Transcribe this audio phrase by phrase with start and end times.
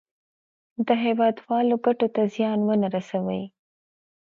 [0.87, 3.43] د هېوادوالو ګټو ته زیان ونه رسوي.